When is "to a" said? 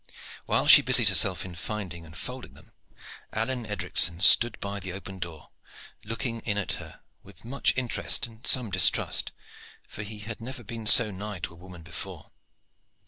11.41-11.55